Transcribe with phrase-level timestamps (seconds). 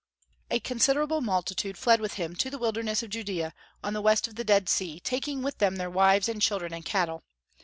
[0.49, 3.53] A considerable multitude fled with him to the wilderness of Judaea,
[3.83, 6.83] on the west of the Dead Sea, taking with them their wives and children and
[6.83, 7.21] cattle.